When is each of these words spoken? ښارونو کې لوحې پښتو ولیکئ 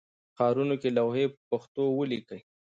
ښارونو 0.35 0.75
کې 0.81 0.89
لوحې 0.97 1.25
پښتو 1.49 1.83
ولیکئ 1.99 2.41